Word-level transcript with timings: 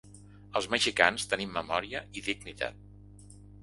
Els 0.59 0.67
mexicans 0.75 1.27
tenim 1.35 1.53
memòria 1.59 2.05
i 2.19 2.27
dignitat. 2.33 2.85